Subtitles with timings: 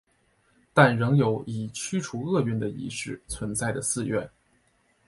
[0.73, 4.27] 但仍有以驱除恶运的仪式存在的寺院。